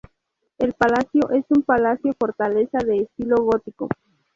El 0.57 0.73
Palacio 0.73 1.29
es 1.29 1.45
un 1.49 1.61
palacio-fortaleza 1.61 2.79
de 2.83 3.01
estilo 3.03 3.35
gótico. 3.35 3.87